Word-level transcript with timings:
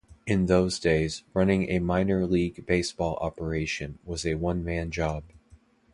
In 0.25 0.47
those 0.47 0.79
days, 0.79 1.21
running 1.35 1.69
a 1.69 1.77
minor 1.77 2.25
league 2.25 2.65
baseball 2.65 3.19
operation 3.21 3.99
was 4.03 4.25
a 4.25 4.33
one-man 4.33 4.89
job. 4.89 5.25